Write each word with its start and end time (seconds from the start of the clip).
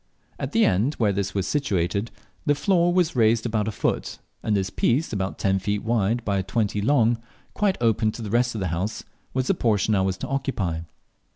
At 0.39 0.51
the 0.51 0.65
end 0.65 0.95
where 0.95 1.13
this 1.13 1.35
was 1.35 1.45
situated 1.45 2.09
the 2.47 2.55
floor 2.55 2.91
was 2.91 3.15
raised 3.15 3.45
about 3.45 3.67
a 3.67 3.71
foot, 3.71 4.17
and 4.41 4.55
this 4.57 4.71
piece, 4.71 5.13
about 5.13 5.37
ten 5.37 5.59
feet 5.59 5.83
wide 5.83 6.25
by 6.25 6.41
twenty 6.41 6.81
long, 6.81 7.19
quite 7.53 7.77
open 7.79 8.11
to 8.13 8.23
the 8.23 8.31
rest 8.31 8.55
of 8.55 8.61
the 8.61 8.69
house, 8.73 9.03
was 9.35 9.45
the 9.45 9.53
portion 9.53 9.93
I 9.93 10.01
was 10.01 10.17
to 10.17 10.27
occupy. 10.27 10.79